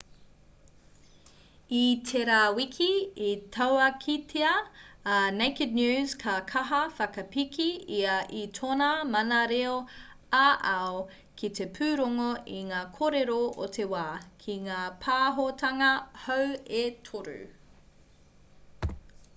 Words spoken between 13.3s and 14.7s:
o te wā ki